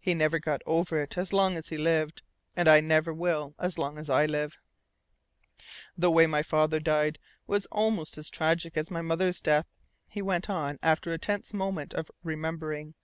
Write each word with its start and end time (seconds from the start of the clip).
He 0.00 0.14
never 0.14 0.38
got 0.38 0.62
over 0.64 1.02
it 1.02 1.18
as 1.18 1.34
long 1.34 1.58
as 1.58 1.68
he 1.68 1.76
lived, 1.76 2.22
and 2.54 2.66
I 2.66 2.80
never 2.80 3.12
will 3.12 3.54
as 3.58 3.76
long 3.76 3.98
as 3.98 4.08
I 4.08 4.24
live. 4.24 4.56
"The 5.98 6.10
way 6.10 6.26
my 6.26 6.42
father 6.42 6.80
died 6.80 7.18
was 7.46 7.66
almost 7.66 8.16
as 8.16 8.30
tragic 8.30 8.78
as 8.78 8.90
my 8.90 9.02
mother's 9.02 9.42
death," 9.42 9.66
he 10.08 10.22
went 10.22 10.48
on 10.48 10.78
after 10.82 11.12
a 11.12 11.18
tense 11.18 11.52
moment 11.52 11.92
of 11.92 12.10
remembering. 12.24 12.94